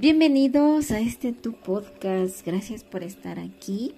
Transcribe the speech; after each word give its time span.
Bienvenidos 0.00 0.92
a 0.92 1.00
este 1.00 1.32
tu 1.32 1.54
podcast. 1.54 2.46
Gracias 2.46 2.84
por 2.84 3.02
estar 3.02 3.40
aquí. 3.40 3.96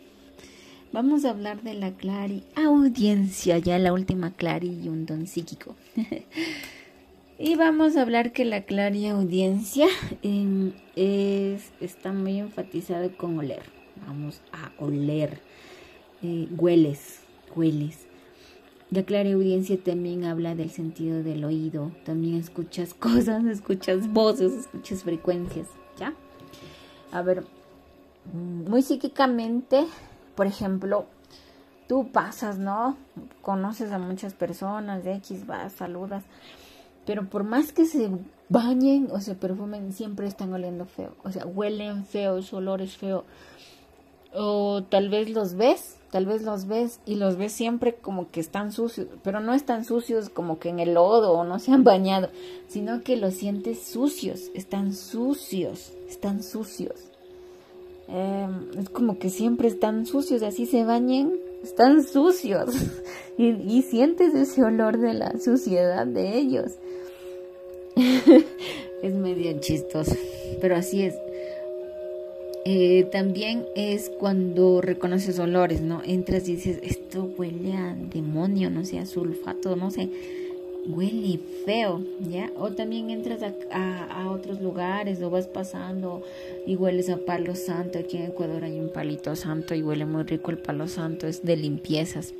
Vamos 0.94 1.26
a 1.26 1.30
hablar 1.30 1.62
de 1.62 1.74
la 1.74 1.90
clari 1.90 2.42
audiencia, 2.56 3.58
ya 3.58 3.78
la 3.78 3.92
última 3.92 4.30
clari 4.30 4.80
y 4.82 4.88
un 4.88 5.04
don 5.04 5.26
psíquico. 5.26 5.76
y 7.38 7.54
vamos 7.54 7.98
a 7.98 8.00
hablar 8.00 8.32
que 8.32 8.46
la 8.46 8.62
clari 8.62 9.08
audiencia 9.08 9.88
em, 10.22 10.72
es, 10.96 11.70
está 11.82 12.14
muy 12.14 12.38
enfatizada 12.38 13.10
con 13.10 13.38
oler. 13.38 13.64
Vamos 14.06 14.40
a 14.52 14.72
oler. 14.82 15.38
Eh, 16.22 16.48
hueles, 16.56 17.20
hueles. 17.54 18.06
La 18.90 19.04
clara 19.04 19.30
audiencia 19.32 19.78
también 19.78 20.24
habla 20.24 20.56
del 20.56 20.70
sentido 20.70 21.22
del 21.22 21.44
oído, 21.44 21.92
también 22.04 22.36
escuchas 22.36 22.92
cosas, 22.98 23.44
escuchas 23.44 24.10
voces, 24.12 24.52
escuchas 24.52 25.04
frecuencias, 25.04 25.68
¿ya? 26.00 26.14
A 27.12 27.22
ver, 27.22 27.44
muy 28.32 28.82
psíquicamente, 28.82 29.86
por 30.34 30.46
ejemplo, 30.46 31.06
tú 31.86 32.10
pasas, 32.10 32.58
¿no? 32.58 32.96
Conoces 33.42 33.92
a 33.92 33.98
muchas 33.98 34.34
personas, 34.34 35.04
de 35.04 35.14
X, 35.16 35.46
vas, 35.46 35.72
saludas, 35.74 36.24
pero 37.06 37.28
por 37.28 37.44
más 37.44 37.72
que 37.72 37.84
se 37.84 38.10
bañen 38.48 39.08
o 39.12 39.20
se 39.20 39.34
perfumen, 39.34 39.92
siempre 39.92 40.26
están 40.26 40.52
oliendo 40.52 40.86
feo, 40.86 41.14
o 41.22 41.30
sea, 41.30 41.46
huelen 41.46 42.04
feo, 42.04 42.42
su 42.42 42.56
olor 42.56 42.82
es 42.82 42.96
feo, 42.96 43.24
o 44.32 44.82
tal 44.82 45.08
vez 45.08 45.30
los 45.30 45.54
ves 45.54 45.99
Tal 46.10 46.26
vez 46.26 46.42
los 46.42 46.66
ves 46.66 46.98
y 47.06 47.14
los 47.14 47.36
ves 47.36 47.52
siempre 47.52 47.94
como 47.94 48.30
que 48.30 48.40
están 48.40 48.72
sucios, 48.72 49.06
pero 49.22 49.38
no 49.38 49.54
están 49.54 49.84
sucios 49.84 50.28
como 50.28 50.58
que 50.58 50.68
en 50.68 50.80
el 50.80 50.94
lodo 50.94 51.32
o 51.32 51.44
no 51.44 51.60
se 51.60 51.70
han 51.70 51.84
bañado, 51.84 52.30
sino 52.66 53.02
que 53.02 53.16
los 53.16 53.34
sientes 53.34 53.84
sucios, 53.84 54.50
están 54.54 54.92
sucios, 54.94 55.92
están 56.08 56.42
sucios. 56.42 56.96
Em, 58.08 58.76
es 58.76 58.90
como 58.90 59.20
que 59.20 59.30
siempre 59.30 59.68
están 59.68 60.04
sucios, 60.04 60.42
así 60.42 60.66
se 60.66 60.84
bañen, 60.84 61.38
están 61.62 62.02
sucios 62.02 62.74
y, 63.38 63.50
y 63.50 63.82
sientes 63.82 64.34
ese 64.34 64.64
olor 64.64 64.98
de 64.98 65.14
la 65.14 65.38
suciedad 65.38 66.08
de 66.08 66.38
ellos. 66.38 66.72
es 69.02 69.14
medio 69.14 69.60
chistoso, 69.60 70.16
pero 70.60 70.74
así 70.74 71.02
es. 71.02 71.14
Eh, 72.66 73.08
también 73.10 73.64
es 73.74 74.10
cuando 74.10 74.82
reconoces 74.82 75.38
olores, 75.38 75.80
¿no? 75.80 76.02
Entras 76.04 76.46
y 76.48 76.56
dices, 76.56 76.78
esto 76.82 77.24
huele 77.38 77.72
a 77.72 77.94
demonio, 77.94 78.68
no 78.70 78.84
sé, 78.84 78.98
a 78.98 79.06
sulfato, 79.06 79.76
no 79.76 79.90
sé, 79.90 80.10
huele 80.86 81.38
feo, 81.64 82.04
¿ya? 82.28 82.50
O 82.58 82.70
también 82.72 83.08
entras 83.08 83.42
a, 83.70 84.04
a, 84.04 84.30
otros 84.30 84.60
lugares 84.60 85.22
o 85.22 85.30
vas 85.30 85.46
pasando 85.46 86.22
y 86.66 86.76
hueles 86.76 87.08
a 87.08 87.16
palo 87.16 87.54
santo. 87.54 87.98
Aquí 87.98 88.18
en 88.18 88.24
Ecuador 88.24 88.62
hay 88.64 88.78
un 88.78 88.90
palito 88.90 89.34
santo 89.36 89.74
y 89.74 89.82
huele 89.82 90.04
muy 90.04 90.24
rico 90.24 90.50
el 90.50 90.58
palo 90.58 90.86
santo, 90.86 91.26
es 91.26 91.42
de 91.42 91.56
limpiezas. 91.56 92.34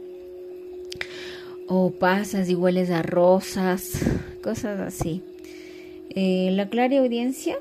O 1.67 1.93
pasas 1.93 2.51
y 2.51 2.55
hueles 2.55 2.91
a 2.91 3.03
rosas, 3.03 4.01
cosas 4.43 4.81
así. 4.81 5.23
Eh, 6.11 6.51
la 6.53 6.69
clara 6.69 6.99
audiencia 6.99 7.57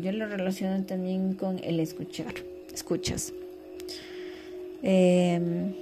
yo 0.00 0.12
lo 0.12 0.26
relaciono 0.26 0.84
también 0.84 1.34
con 1.34 1.58
el 1.62 1.80
escuchar, 1.80 2.34
escuchas. 2.72 3.32
Em, 4.82 5.72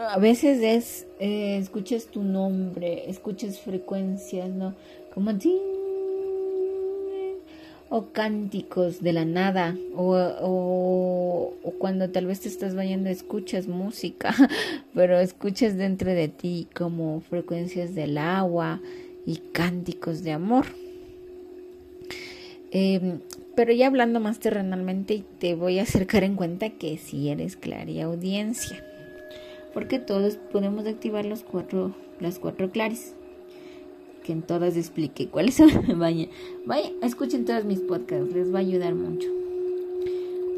a 0.00 0.18
veces 0.18 0.60
es, 0.62 1.06
eh, 1.18 1.58
escuchas 1.58 2.06
tu 2.06 2.22
nombre, 2.22 3.08
escuchas 3.10 3.60
frecuencias, 3.60 4.48
¿no? 4.50 4.74
Como 5.12 5.32
o 7.90 8.08
cánticos 8.12 9.00
de 9.02 9.14
la 9.14 9.24
nada, 9.24 9.74
o, 9.96 10.14
o, 10.14 11.54
o, 11.62 11.70
cuando 11.78 12.10
tal 12.10 12.26
vez 12.26 12.40
te 12.40 12.48
estás 12.48 12.74
bañando 12.74 13.08
escuchas 13.08 13.66
música, 13.66 14.34
pero 14.94 15.18
escuchas 15.18 15.76
dentro 15.76 16.10
de 16.10 16.28
ti 16.28 16.68
como 16.76 17.20
frecuencias 17.20 17.94
del 17.94 18.18
agua, 18.18 18.80
y 19.28 19.36
cánticos 19.52 20.22
de 20.22 20.32
amor. 20.32 20.64
Em, 22.70 23.20
pero 23.54 23.74
ya 23.74 23.86
hablando 23.86 24.20
más 24.20 24.38
terrenalmente, 24.40 25.22
te 25.38 25.54
voy 25.54 25.78
a 25.78 25.82
acercar 25.82 26.24
en 26.24 26.34
cuenta 26.34 26.70
que 26.70 26.96
si 26.96 27.28
eres 27.28 27.56
claria 27.56 28.06
audiencia, 28.06 28.82
porque 29.74 29.98
todos 29.98 30.36
podemos 30.36 30.86
activar 30.86 31.26
los 31.26 31.42
cuatro, 31.42 31.94
las 32.20 32.38
cuatro 32.38 32.70
claris. 32.70 33.14
Que 34.24 34.32
en 34.32 34.40
todas 34.40 34.78
explique 34.78 35.28
cuáles 35.28 35.56
son. 35.56 35.70
vaya, 35.98 36.28
vaya, 36.64 36.90
escuchen 37.02 37.44
todos 37.44 37.66
mis 37.66 37.80
podcasts, 37.80 38.34
les 38.34 38.52
va 38.52 38.58
a 38.58 38.62
ayudar 38.62 38.94
mucho. 38.94 39.28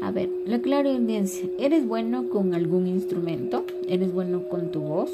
A 0.01 0.11
ver, 0.11 0.29
la 0.45 0.59
clara 0.61 0.89
audiencia, 0.89 1.45
¿eres 1.59 1.85
bueno 1.85 2.29
con 2.29 2.53
algún 2.53 2.87
instrumento? 2.87 3.65
¿Eres 3.89 4.13
bueno 4.13 4.47
con 4.47 4.71
tu 4.71 4.79
voz? 4.79 5.11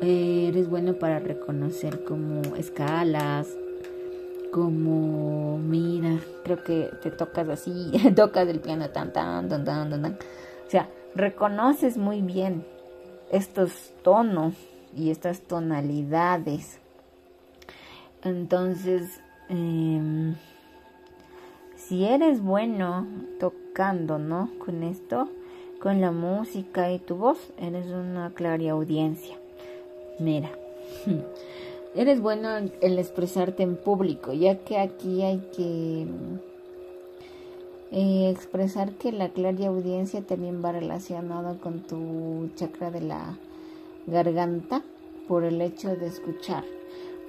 Eres 0.00 0.68
bueno 0.68 0.94
para 0.94 1.18
reconocer 1.18 2.04
como 2.04 2.42
escalas, 2.56 3.48
como 4.52 5.58
mira, 5.58 6.18
creo 6.44 6.62
que 6.62 6.90
te 7.02 7.10
tocas 7.10 7.48
así, 7.48 7.92
tocas 8.16 8.48
el 8.48 8.60
piano 8.60 8.90
tan 8.90 9.12
tan 9.12 9.48
tan 9.48 9.64
tan 9.64 9.90
tan. 9.90 10.12
O 10.66 10.70
sea, 10.70 10.88
reconoces 11.14 11.96
muy 11.96 12.22
bien 12.22 12.64
estos 13.30 13.92
tonos 14.02 14.54
y 14.96 15.10
estas 15.10 15.40
tonalidades. 15.42 16.80
Entonces, 18.22 19.20
em, 19.48 20.34
si 21.76 22.04
eres 22.04 22.42
bueno 22.42 23.06
tocando, 23.38 24.18
¿no? 24.18 24.50
Con 24.64 24.82
esto, 24.82 25.28
con 25.80 26.00
la 26.00 26.10
música 26.10 26.90
y 26.90 26.98
tu 26.98 27.16
voz, 27.16 27.52
eres 27.58 27.86
una 27.86 28.30
clara 28.30 28.70
audiencia. 28.70 29.36
Mira, 30.18 30.50
eres 31.94 32.20
bueno 32.20 32.56
en 32.56 32.98
expresarte 32.98 33.62
en 33.62 33.76
público, 33.76 34.32
ya 34.32 34.58
que 34.58 34.78
aquí 34.78 35.22
hay 35.22 35.38
que 35.54 36.06
eh, 37.92 38.30
expresar 38.30 38.92
que 38.92 39.12
la 39.12 39.28
clara 39.28 39.66
audiencia 39.68 40.22
también 40.22 40.62
va 40.64 40.72
relacionada 40.72 41.58
con 41.58 41.80
tu 41.80 42.50
chakra 42.56 42.90
de 42.90 43.00
la 43.00 43.38
garganta 44.06 44.82
por 45.28 45.44
el 45.44 45.60
hecho 45.60 45.94
de 45.96 46.06
escuchar. 46.06 46.64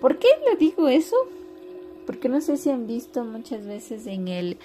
¿Por 0.02 0.18
qué 0.18 0.28
le 0.50 0.58
digo 0.58 0.88
eso? 0.88 1.16
Porque 2.06 2.30
no 2.30 2.42
sé 2.42 2.58
si 2.58 2.70
han 2.70 2.88
visto 2.88 3.24
muchas 3.24 3.66
veces 3.66 4.08
en 4.08 4.28
el 4.28 4.58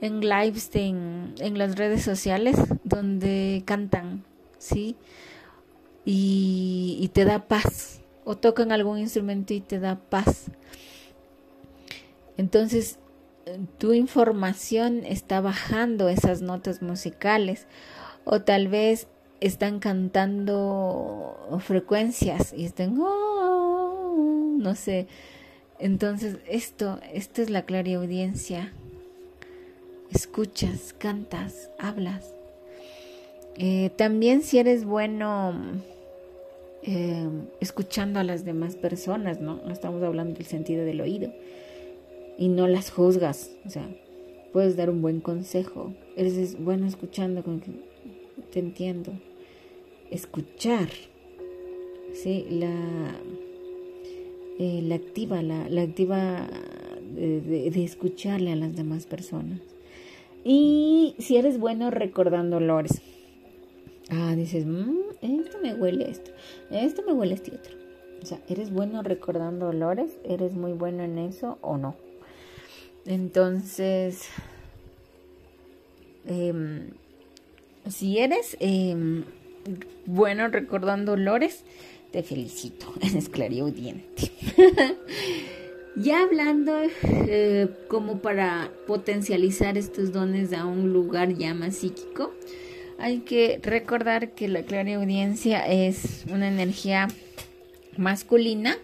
en 0.00 0.20
lives 0.20 0.68
en, 0.74 1.34
en 1.38 1.58
las 1.58 1.76
redes 1.76 2.02
sociales 2.02 2.56
donde 2.82 3.62
cantan, 3.64 4.24
¿sí? 4.58 4.96
Y, 6.04 7.10
te 7.12 7.24
da 7.24 7.46
paz. 7.46 8.00
O 8.24 8.36
tocan 8.36 8.72
algún 8.72 8.98
instrumento 8.98 9.52
y 9.54 9.60
te 9.60 9.80
da 9.80 9.96
paz. 9.96 10.46
Entonces, 12.36 12.98
tu 13.78 13.92
información 13.92 15.04
está 15.04 15.40
bajando 15.40 16.08
esas 16.08 16.42
notas 16.42 16.82
musicales. 16.82 17.66
O 18.24 18.40
tal 18.40 18.68
vez 18.68 19.08
están 19.40 19.80
cantando 19.80 21.58
frecuencias 21.60 22.52
y 22.52 22.64
están, 22.64 22.96
oh", 23.00 24.56
no 24.56 24.74
sé. 24.76 25.08
Entonces, 25.80 26.38
esto, 26.46 27.00
esto 27.12 27.42
es 27.42 27.50
la 27.50 27.62
clara 27.62 27.92
audiencia. 27.96 28.72
Escuchas, 30.10 30.94
cantas, 30.96 31.70
hablas. 31.78 32.32
Eh, 33.56 33.90
también 33.96 34.42
si 34.42 34.58
eres 34.58 34.84
bueno 34.84 35.54
eh, 36.82 37.28
escuchando 37.60 38.18
a 38.18 38.24
las 38.24 38.44
demás 38.44 38.76
personas, 38.76 39.40
¿no? 39.40 39.60
No 39.64 39.72
estamos 39.72 40.02
hablando 40.02 40.34
del 40.34 40.46
sentido 40.46 40.84
del 40.84 41.00
oído. 41.00 41.32
Y 42.38 42.48
no 42.48 42.66
las 42.66 42.90
juzgas, 42.90 43.50
o 43.64 43.70
sea, 43.70 43.88
puedes 44.52 44.76
dar 44.76 44.90
un 44.90 45.00
buen 45.00 45.20
consejo. 45.20 45.94
Eres 46.16 46.58
bueno 46.58 46.86
escuchando, 46.86 47.42
con 47.44 47.60
que 47.60 47.70
te 48.52 48.58
entiendo. 48.58 49.12
Escuchar, 50.10 50.88
¿sí? 52.14 52.46
La, 52.50 52.74
eh, 54.58 54.80
la 54.82 54.96
activa, 54.96 55.40
la, 55.42 55.82
activa 55.82 56.48
de, 57.14 57.84
escucharle 57.84 58.52
a 58.52 58.56
las 58.56 58.74
demás 58.74 59.06
personas. 59.06 59.60
Y 60.44 61.14
si 61.18 61.36
eres 61.36 61.58
bueno 61.60 61.90
recordando 61.90 62.56
olores, 62.56 63.00
Ah, 64.14 64.34
dices, 64.36 64.66
mmm, 64.66 64.98
esto 65.22 65.58
me 65.62 65.74
huele 65.74 66.10
esto, 66.10 66.32
esto 66.80 67.02
me 67.06 67.12
huele 67.12 67.34
este 67.34 67.54
otro. 67.54 67.74
O 68.22 68.26
sea, 68.26 68.38
¿eres 68.48 68.70
bueno 68.70 69.02
recordando 69.02 69.68
olores? 69.68 70.12
¿Eres 70.24 70.54
muy 70.54 70.72
bueno 70.72 71.02
en 71.02 71.18
eso 71.18 71.58
o 71.60 71.76
no? 71.76 71.96
Entonces, 73.04 74.28
em, 76.26 76.90
si 77.88 78.18
eres 78.18 78.56
em, 78.60 79.24
bueno 80.06 80.48
recordando 80.48 81.12
olores, 81.12 81.64
te 82.12 82.22
felicito, 82.22 82.92
eres 83.00 83.28
clariaudiente. 83.28 84.30
Ya 85.94 86.22
hablando 86.22 86.72
eh, 87.02 87.68
como 87.88 88.20
para 88.20 88.70
potencializar 88.86 89.76
estos 89.76 90.10
dones 90.10 90.54
a 90.54 90.64
un 90.64 90.90
lugar 90.90 91.34
ya 91.34 91.52
más 91.52 91.76
psíquico, 91.76 92.32
hay 92.98 93.20
que 93.20 93.60
recordar 93.62 94.30
que 94.30 94.48
la 94.48 94.62
clariaudiencia 94.62 95.66
es 95.66 96.24
una 96.30 96.48
energía 96.48 97.08
masculina. 97.96 98.76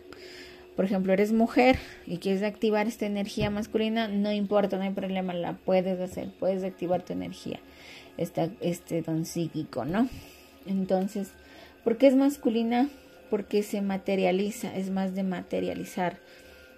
Por 0.77 0.85
ejemplo, 0.85 1.13
eres 1.13 1.33
mujer 1.33 1.77
y 2.07 2.19
quieres 2.19 2.43
activar 2.43 2.87
esta 2.87 3.07
energía 3.07 3.51
masculina, 3.51 4.07
no 4.07 4.31
importa, 4.31 4.77
no 4.77 4.85
hay 4.85 4.91
problema, 4.93 5.35
la 5.35 5.55
puedes 5.55 5.99
hacer, 6.01 6.31
puedes 6.39 6.63
activar 6.63 7.03
tu 7.03 7.13
energía, 7.13 7.59
esta, 8.17 8.49
este 8.61 9.03
don 9.03 9.25
psíquico, 9.25 9.85
¿no? 9.85 10.09
Entonces, 10.67 11.33
¿por 11.83 11.97
qué 11.97 12.07
es 12.07 12.15
masculina? 12.15 12.89
Porque 13.29 13.65
se 13.65 13.81
materializa, 13.81 14.75
es 14.77 14.91
más 14.91 15.17
de 15.17 15.25
materializar, 15.25 16.19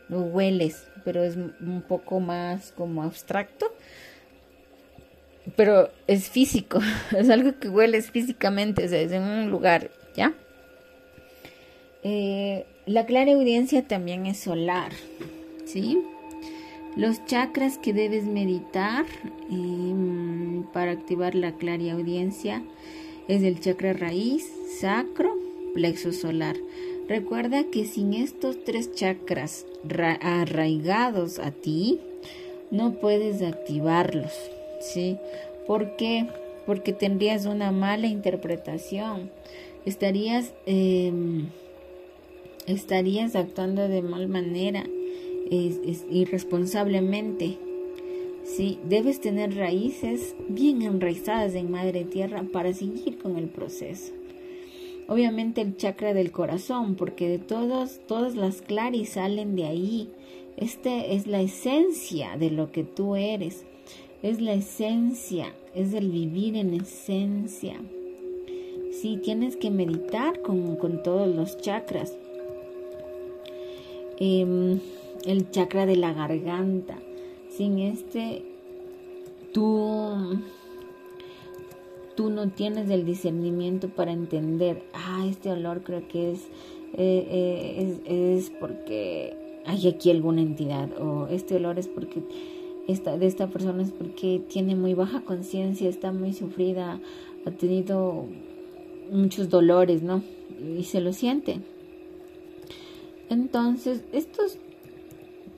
no 0.08 0.20
hueles, 0.22 0.86
pero 1.04 1.22
es 1.22 1.36
un 1.36 1.84
poco 1.86 2.20
más 2.20 2.72
como 2.72 3.02
abstracto, 3.02 3.66
pero 5.56 5.90
es 6.06 6.28
físico, 6.28 6.80
es 7.16 7.30
algo 7.30 7.58
que 7.58 7.68
hueles 7.68 8.10
físicamente, 8.10 8.84
o 8.84 8.88
sea, 8.88 9.00
es 9.00 9.12
en 9.12 9.22
un 9.22 9.50
lugar, 9.50 9.90
¿ya? 10.14 10.34
Eh, 12.02 12.66
la 12.86 13.04
clara 13.06 13.32
audiencia 13.32 13.86
también 13.86 14.26
es 14.26 14.38
solar, 14.38 14.92
¿sí? 15.66 15.98
Los 16.96 17.24
chakras 17.26 17.78
que 17.78 17.92
debes 17.92 18.24
meditar 18.24 19.06
em, 19.50 20.64
para 20.72 20.92
activar 20.92 21.34
la 21.34 21.52
clara 21.52 21.92
audiencia 21.92 22.62
es 23.28 23.42
el 23.42 23.60
chakra 23.60 23.92
raíz, 23.92 24.50
sacro, 24.80 25.36
plexo 25.72 26.12
solar. 26.12 26.56
Recuerda 27.08 27.64
que 27.64 27.84
sin 27.84 28.14
estos 28.14 28.64
tres 28.64 28.92
chakras 28.92 29.66
arraigados 30.20 31.38
a 31.38 31.52
ti, 31.52 32.00
no 32.70 32.94
puedes 32.94 33.42
activarlos, 33.42 34.32
¿sí? 34.80 35.16
¿Por 35.66 35.96
qué? 35.96 36.26
Porque 36.66 36.92
tendrías 36.92 37.46
una 37.46 37.70
mala 37.70 38.06
interpretación. 38.06 39.30
Estarías... 39.84 40.52
Em, 40.66 41.46
estarías 42.66 43.36
actuando 43.36 43.88
de 43.88 44.02
mal 44.02 44.28
manera, 44.28 44.84
es, 45.50 46.04
irresponsablemente. 46.10 47.58
Sí, 48.44 48.78
debes 48.88 49.20
tener 49.20 49.54
raíces 49.54 50.34
bien 50.48 50.82
enraizadas 50.82 51.54
en 51.54 51.70
Madre 51.70 52.04
Tierra 52.04 52.44
para 52.52 52.72
seguir 52.72 53.18
con 53.18 53.36
el 53.36 53.48
proceso. 53.48 54.12
Obviamente 55.08 55.60
el 55.60 55.76
chakra 55.76 56.14
del 56.14 56.30
corazón, 56.30 56.94
porque 56.94 57.28
de 57.28 57.38
todos, 57.38 58.00
todas 58.06 58.34
las 58.36 58.62
claris 58.62 59.10
salen 59.10 59.56
de 59.56 59.66
ahí. 59.66 60.08
Este 60.56 61.14
es 61.14 61.26
la 61.26 61.40
esencia 61.40 62.36
de 62.36 62.50
lo 62.50 62.70
que 62.70 62.84
tú 62.84 63.16
eres. 63.16 63.64
Es 64.22 64.40
la 64.40 64.52
esencia, 64.52 65.46
es 65.74 65.94
el 65.94 66.10
vivir 66.10 66.56
en 66.56 66.74
esencia. 66.74 67.76
Sí, 68.92 69.18
tienes 69.22 69.56
que 69.56 69.70
meditar 69.70 70.42
con, 70.42 70.76
con 70.76 71.02
todos 71.02 71.34
los 71.34 71.56
chakras. 71.58 72.14
Em, 74.18 74.78
el 75.24 75.50
chakra 75.50 75.86
de 75.86 75.96
la 75.96 76.12
garganta. 76.12 76.98
Sin 77.48 77.78
este, 77.78 78.42
tú, 79.52 80.38
tú 82.14 82.28
no 82.28 82.48
tienes 82.50 82.90
el 82.90 83.06
discernimiento 83.06 83.88
para 83.88 84.12
entender, 84.12 84.82
ah, 84.92 85.26
este 85.28 85.50
olor 85.50 85.82
creo 85.82 86.06
que 86.06 86.32
es, 86.32 86.40
eh, 86.94 87.98
eh, 88.06 88.36
es, 88.36 88.50
porque 88.50 89.34
hay 89.64 89.88
aquí 89.88 90.10
alguna 90.10 90.42
entidad, 90.42 90.90
o 91.00 91.26
este 91.28 91.56
olor 91.56 91.78
es 91.78 91.88
porque 91.88 92.22
esta, 92.90 93.16
de 93.16 93.26
esta 93.26 93.48
persona 93.48 93.82
es 93.82 93.90
porque 93.90 94.42
tiene 94.48 94.74
muy 94.74 94.94
baja 94.94 95.22
conciencia, 95.22 95.88
está 95.88 96.12
muy 96.12 96.32
sufrida, 96.32 97.00
ha 97.46 97.50
tenido 97.50 98.26
muchos 99.10 99.48
dolores, 99.48 100.02
¿no? 100.02 100.22
Y 100.76 100.84
se 100.84 101.00
lo 101.00 101.12
siente. 101.12 101.60
Entonces, 103.28 104.04
estos 104.12 104.58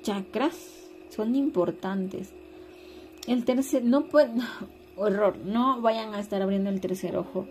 chakras 0.03 0.91
son 1.09 1.35
importantes. 1.35 2.33
El 3.27 3.45
tercer, 3.45 3.85
no 3.85 4.09
pueden, 4.09 4.41
horror, 4.97 5.37
no 5.45 5.81
vayan 5.81 6.15
a 6.15 6.21
estar 6.21 6.43
abriendo 6.43 6.71
el 6.71 6.81
tercer 6.81 7.17
ojo 7.17 7.47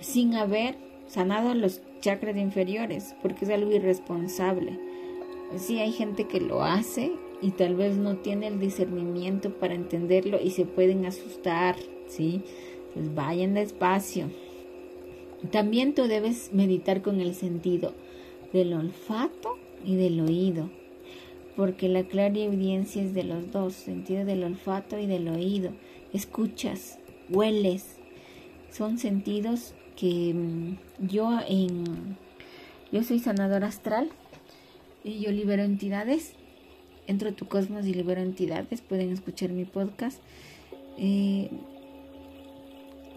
sin 0.00 0.34
haber 0.34 0.76
sanado 1.06 1.54
los 1.54 1.80
chakras 2.00 2.36
inferiores, 2.36 3.14
porque 3.22 3.44
es 3.44 3.50
algo 3.50 3.72
irresponsable. 3.72 4.78
Sí, 5.56 5.78
hay 5.80 5.92
gente 5.92 6.28
que 6.28 6.40
lo 6.40 6.62
hace 6.62 7.12
y 7.40 7.52
tal 7.52 7.76
vez 7.76 7.96
no 7.96 8.16
tiene 8.16 8.48
el 8.48 8.58
discernimiento 8.58 9.52
para 9.54 9.74
entenderlo 9.74 10.38
y 10.42 10.50
se 10.50 10.64
pueden 10.64 11.06
asustar, 11.06 11.76
¿sí? 12.06 12.42
Pues 12.94 13.14
vayan 13.14 13.54
despacio. 13.54 14.30
También 15.52 15.94
tú 15.94 16.08
debes 16.08 16.52
meditar 16.52 17.00
con 17.02 17.20
el 17.20 17.34
sentido 17.34 17.94
del 18.52 18.72
olfato 18.72 19.56
y 19.84 19.94
del 19.94 20.20
oído, 20.20 20.68
porque 21.56 21.88
la 21.88 22.00
audiencia 22.00 23.02
es 23.02 23.14
de 23.14 23.24
los 23.24 23.52
dos, 23.52 23.74
sentido 23.74 24.24
del 24.24 24.42
olfato 24.42 24.98
y 24.98 25.06
del 25.06 25.28
oído. 25.28 25.70
Escuchas, 26.12 26.98
hueles, 27.28 27.98
son 28.70 28.98
sentidos 28.98 29.74
que 29.96 30.34
mm, 30.34 31.06
yo 31.06 31.38
en 31.46 32.16
yo 32.90 33.02
soy 33.02 33.18
sanador 33.18 33.64
astral 33.64 34.08
y 35.04 35.20
yo 35.20 35.30
libero 35.30 35.62
entidades. 35.62 36.32
Entro 37.08 37.34
tu 37.34 37.48
cosmos 37.48 37.84
y 37.86 37.94
libero 37.94 38.20
entidades. 38.20 38.80
Pueden 38.80 39.10
escuchar 39.10 39.50
mi 39.50 39.64
podcast. 39.64 40.22
Eh, 40.96 41.50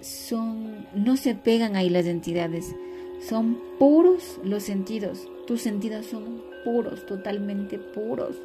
son 0.02 0.88
no 0.96 1.16
se 1.16 1.36
pegan 1.36 1.76
ahí 1.76 1.90
las 1.92 2.08
entidades 2.08 2.74
son 3.22 3.60
puros 3.78 4.40
los 4.44 4.64
sentidos. 4.64 5.28
Tus 5.48 5.62
sentidos 5.62 6.08
son 6.08 6.42
puros, 6.66 7.06
totalmente 7.06 7.78
puros. 7.78 8.36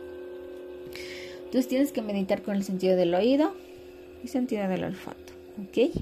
Entonces 1.39 1.69
tienes 1.69 1.93
que 1.93 2.03
meditar 2.03 2.43
con 2.43 2.57
el 2.57 2.65
sentido 2.65 2.97
del 2.97 3.15
oído 3.15 3.55
y 4.23 4.29
sentido 4.29 4.69
del 4.69 4.85
olfato. 4.85 5.33
¿Ok? 5.63 5.95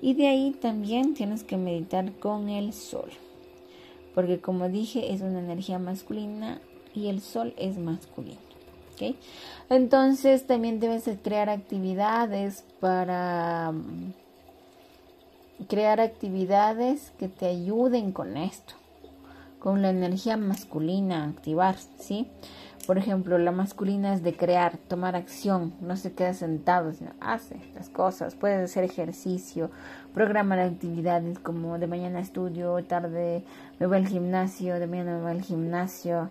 Y 0.00 0.14
de 0.14 0.26
ahí 0.26 0.56
también 0.60 1.14
tienes 1.14 1.44
que 1.44 1.56
meditar 1.56 2.12
con 2.18 2.48
el 2.48 2.72
sol. 2.72 3.10
Porque 4.14 4.40
como 4.40 4.68
dije, 4.68 5.12
es 5.12 5.20
una 5.20 5.40
energía 5.40 5.78
masculina 5.78 6.60
y 6.94 7.08
el 7.08 7.20
sol 7.20 7.54
es 7.56 7.78
masculino. 7.78 8.51
Entonces 9.68 10.46
también 10.46 10.80
debes 10.80 11.08
crear 11.22 11.48
actividades 11.48 12.64
para 12.80 13.72
crear 15.68 16.00
actividades 16.00 17.12
que 17.18 17.28
te 17.28 17.46
ayuden 17.46 18.12
con 18.12 18.36
esto, 18.36 18.74
con 19.58 19.82
la 19.82 19.90
energía 19.90 20.36
masculina, 20.36 21.24
activar, 21.24 21.76
¿sí? 21.98 22.28
Por 22.86 22.98
ejemplo, 22.98 23.38
la 23.38 23.52
masculina 23.52 24.12
es 24.12 24.24
de 24.24 24.36
crear, 24.36 24.76
tomar 24.76 25.14
acción, 25.14 25.72
no 25.80 25.96
se 25.96 26.12
queda 26.14 26.34
sentado, 26.34 26.92
sino 26.92 27.12
hace 27.20 27.56
las 27.76 27.88
cosas, 27.88 28.34
puedes 28.34 28.70
hacer 28.70 28.82
ejercicio, 28.82 29.70
programar 30.12 30.58
actividades 30.58 31.38
como 31.38 31.78
de 31.78 31.86
mañana 31.86 32.18
estudio, 32.18 32.82
tarde 32.84 33.44
me 33.78 33.86
voy 33.86 33.98
al 33.98 34.08
gimnasio, 34.08 34.80
de 34.80 34.88
mañana 34.88 35.16
me 35.16 35.22
voy 35.22 35.30
al 35.30 35.42
gimnasio, 35.42 36.30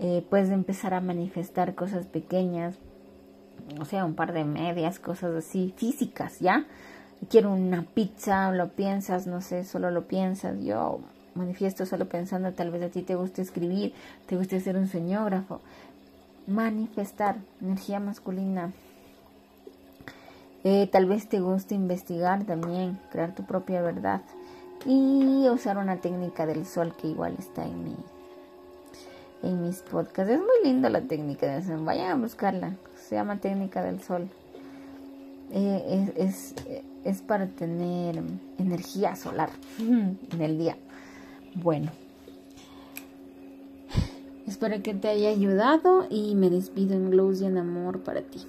eh, 0.00 0.24
puedes 0.28 0.50
empezar 0.50 0.94
a 0.94 1.00
manifestar 1.00 1.74
cosas 1.74 2.06
pequeñas, 2.06 2.76
o 3.80 3.84
sea, 3.84 4.04
un 4.04 4.14
par 4.14 4.32
de 4.32 4.44
medias, 4.44 4.98
cosas 4.98 5.34
así, 5.34 5.74
físicas, 5.76 6.40
¿ya? 6.40 6.66
quiero 7.28 7.52
una 7.52 7.82
pizza, 7.82 8.50
lo 8.52 8.68
piensas, 8.68 9.26
no 9.26 9.40
sé, 9.40 9.64
solo 9.64 9.90
lo 9.90 10.06
piensas. 10.06 10.62
Yo 10.62 11.00
manifiesto 11.34 11.86
solo 11.86 12.08
pensando, 12.08 12.52
tal 12.52 12.70
vez 12.70 12.82
a 12.82 12.88
ti 12.88 13.02
te 13.02 13.14
guste 13.14 13.42
escribir, 13.42 13.94
te 14.26 14.36
guste 14.36 14.60
ser 14.60 14.76
un 14.76 14.88
soñógrafo. 14.88 15.60
Manifestar, 16.46 17.36
energía 17.60 18.00
masculina. 18.00 18.72
Eh, 20.64 20.88
tal 20.90 21.06
vez 21.06 21.28
te 21.28 21.40
guste 21.40 21.74
investigar 21.74 22.44
también, 22.44 22.98
crear 23.10 23.34
tu 23.34 23.44
propia 23.44 23.82
verdad. 23.82 24.22
Y 24.84 25.48
usar 25.48 25.78
una 25.78 25.96
técnica 25.96 26.46
del 26.46 26.66
sol 26.66 26.94
que 26.96 27.08
igual 27.08 27.34
está 27.38 27.64
en 27.64 27.82
mi 27.82 27.96
en 29.42 29.62
mis 29.62 29.82
podcasts. 29.82 30.32
Es 30.32 30.38
muy 30.38 30.64
linda 30.64 30.90
la 30.90 31.02
técnica 31.02 31.46
del 31.46 31.64
sol. 31.64 31.84
Vayan 31.84 32.10
a 32.10 32.14
buscarla. 32.14 32.76
Se 32.96 33.14
llama 33.14 33.38
técnica 33.38 33.82
del 33.82 34.02
sol. 34.02 34.28
Eh, 35.52 36.12
es, 36.16 36.54
es, 37.04 37.22
para 37.22 37.46
tener 37.46 38.20
energía 38.58 39.14
solar 39.14 39.50
en 39.78 40.40
el 40.40 40.58
día. 40.58 40.76
Bueno, 41.54 41.90
espero 44.46 44.82
que 44.82 44.94
te 44.94 45.08
haya 45.08 45.28
ayudado 45.28 46.06
y 46.10 46.34
me 46.34 46.50
despido 46.50 46.94
en 46.94 47.16
luz 47.16 47.40
y 47.40 47.46
en 47.46 47.58
amor 47.58 48.00
para 48.00 48.22
ti. 48.22 48.44